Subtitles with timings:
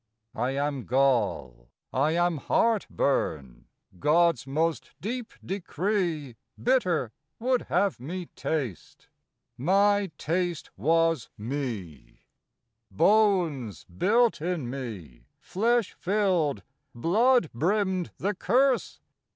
[0.31, 3.65] 1 am gall, I am heartburn.
[3.99, 9.09] God's most deep decree Bitter would have me taste:
[9.59, 12.21] my taste was me;
[12.89, 16.63] Bones built in me, flesh filled,
[16.95, 18.99] blood brimmed the curse.